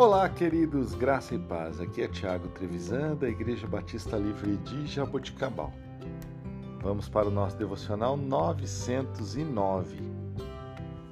Olá, 0.00 0.26
queridos, 0.30 0.94
graça 0.94 1.34
e 1.34 1.38
paz. 1.38 1.78
Aqui 1.78 2.00
é 2.00 2.08
Tiago 2.08 2.48
Trevisan, 2.48 3.14
da 3.16 3.28
Igreja 3.28 3.66
Batista 3.66 4.16
Livre 4.16 4.56
de 4.56 4.86
Jaboticabal. 4.86 5.70
Vamos 6.80 7.06
para 7.06 7.28
o 7.28 7.30
nosso 7.30 7.58
devocional 7.58 8.16
909. 8.16 9.98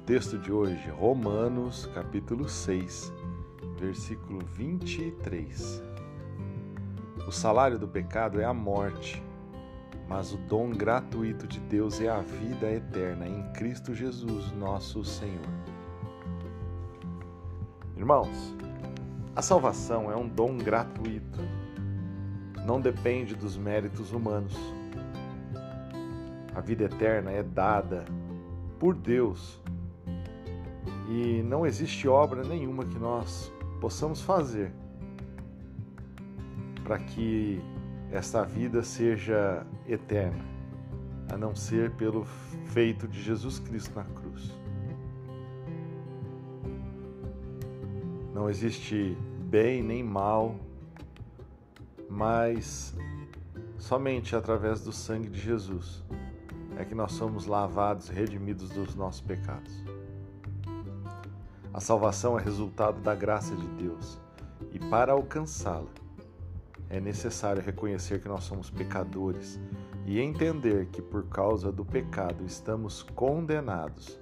Texto 0.07 0.39
de 0.39 0.51
hoje, 0.51 0.89
Romanos, 0.89 1.85
capítulo 1.93 2.49
6, 2.49 3.13
versículo 3.77 4.43
23. 4.55 5.83
O 7.27 7.31
salário 7.31 7.77
do 7.77 7.87
pecado 7.87 8.41
é 8.41 8.45
a 8.45 8.55
morte, 8.55 9.21
mas 10.07 10.33
o 10.33 10.37
dom 10.37 10.71
gratuito 10.71 11.45
de 11.45 11.59
Deus 11.59 12.01
é 12.01 12.09
a 12.09 12.21
vida 12.21 12.71
eterna 12.71 13.27
em 13.27 13.53
Cristo 13.53 13.93
Jesus, 13.93 14.51
nosso 14.53 15.05
Senhor. 15.05 15.45
Irmãos, 17.95 18.55
a 19.39 19.41
salvação 19.41 20.11
é 20.11 20.17
um 20.17 20.27
dom 20.27 20.57
gratuito, 20.57 21.39
não 22.65 22.81
depende 22.81 23.33
dos 23.33 23.55
méritos 23.55 24.11
humanos. 24.11 24.53
A 26.53 26.59
vida 26.59 26.83
eterna 26.83 27.31
é 27.31 27.41
dada 27.41 28.03
por 28.77 28.93
Deus 28.93 29.57
e 31.07 31.41
não 31.41 31.65
existe 31.65 32.05
obra 32.05 32.43
nenhuma 32.43 32.83
que 32.83 32.99
nós 32.99 33.49
possamos 33.79 34.21
fazer 34.21 34.73
para 36.83 36.99
que 36.99 37.61
esta 38.11 38.43
vida 38.43 38.83
seja 38.83 39.65
eterna, 39.87 40.43
a 41.31 41.37
não 41.37 41.55
ser 41.55 41.91
pelo 41.91 42.25
feito 42.65 43.07
de 43.07 43.21
Jesus 43.23 43.57
Cristo 43.57 43.95
na 43.95 44.03
cruz. 44.03 44.53
Não 48.33 48.49
existe 48.49 49.17
bem 49.49 49.81
nem 49.81 50.03
mal, 50.03 50.55
mas 52.07 52.95
somente 53.79 54.35
através 54.35 54.81
do 54.81 54.91
sangue 54.91 55.27
de 55.27 55.39
Jesus 55.39 56.03
é 56.77 56.85
que 56.85 56.93
nós 56.93 57.13
somos 57.13 57.47
lavados 57.47 58.09
e 58.09 58.13
redimidos 58.13 58.69
dos 58.69 58.93
nossos 58.93 59.21
pecados. 59.21 59.73
A 61.73 61.79
salvação 61.79 62.37
é 62.37 62.43
resultado 62.43 63.01
da 63.01 63.15
graça 63.15 63.55
de 63.55 63.67
Deus 63.69 64.19
e 64.71 64.77
para 64.77 65.13
alcançá-la 65.13 65.89
é 66.87 66.99
necessário 66.99 67.61
reconhecer 67.61 68.21
que 68.21 68.27
nós 68.27 68.43
somos 68.43 68.69
pecadores 68.69 69.59
e 70.05 70.19
entender 70.19 70.87
que 70.91 71.01
por 71.01 71.27
causa 71.27 71.71
do 71.71 71.83
pecado 71.83 72.45
estamos 72.45 73.01
condenados 73.01 74.19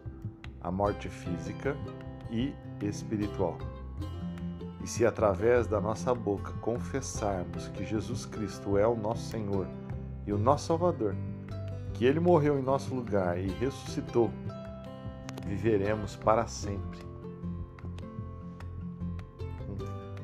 à 0.62 0.72
morte 0.72 1.10
física 1.10 1.76
e 2.32 2.54
espiritual. 2.82 3.58
E 4.88 4.90
se 4.90 5.06
através 5.06 5.68
da 5.68 5.82
nossa 5.82 6.16
boca 6.16 6.54
confessarmos 6.62 7.68
que 7.68 7.84
Jesus 7.84 8.26
Cristo 8.26 8.78
é 8.78 8.88
o 8.88 8.96
nosso 8.96 9.30
Senhor 9.30 9.68
e 10.26 10.32
o 10.32 10.38
nosso 10.38 10.68
Salvador, 10.68 11.14
que 11.94 12.06
ele 12.06 12.22
morreu 12.22 12.58
em 12.58 12.62
nosso 12.62 12.96
lugar 12.96 13.38
e 13.38 13.48
ressuscitou, 13.48 14.32
viveremos 15.46 16.16
para 16.16 16.48
sempre, 16.48 17.00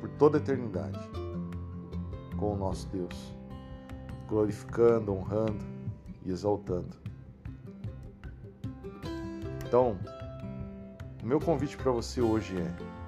por 0.00 0.08
toda 0.18 0.38
a 0.38 0.40
eternidade 0.40 0.98
com 2.38 2.54
o 2.54 2.56
nosso 2.56 2.88
Deus, 2.88 3.36
glorificando, 4.26 5.12
honrando 5.12 5.62
e 6.24 6.30
exaltando. 6.30 6.96
Então, 9.66 9.98
o 11.22 11.26
meu 11.26 11.38
convite 11.38 11.76
para 11.76 11.92
você 11.92 12.22
hoje 12.22 12.56
é: 12.56 13.03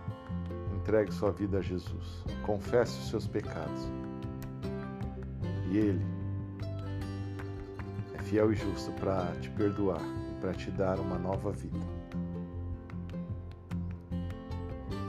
entregue 0.86 1.12
sua 1.12 1.32
vida 1.32 1.58
a 1.58 1.60
Jesus, 1.60 2.22
confesse 2.44 2.96
os 3.00 3.08
seus 3.08 3.26
pecados, 3.26 3.90
e 5.68 5.78
Ele 5.78 6.06
é 8.14 8.22
fiel 8.22 8.52
e 8.52 8.54
justo 8.54 8.92
para 8.92 9.34
te 9.40 9.50
perdoar 9.50 10.00
e 10.00 10.40
para 10.40 10.54
te 10.54 10.70
dar 10.70 11.00
uma 11.00 11.18
nova 11.18 11.50
vida. 11.50 11.80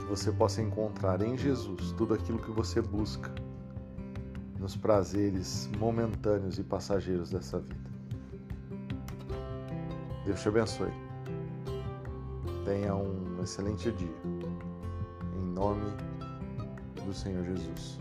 Que 0.00 0.06
você 0.06 0.32
possa 0.32 0.60
encontrar 0.60 1.22
em 1.22 1.38
Jesus 1.38 1.92
tudo 1.92 2.14
aquilo 2.14 2.40
que 2.40 2.50
você 2.50 2.82
busca 2.82 3.32
nos 4.58 4.74
prazeres 4.74 5.70
momentâneos 5.78 6.58
e 6.58 6.64
passageiros 6.64 7.30
dessa 7.30 7.60
vida. 7.60 7.90
Deus 10.26 10.42
te 10.42 10.48
abençoe. 10.48 10.90
Tenha 12.64 12.96
um 12.96 13.40
excelente 13.40 13.92
dia. 13.92 14.47
Nome 15.58 15.92
do 17.04 17.12
Senhor 17.12 17.44
Jesus. 17.44 17.98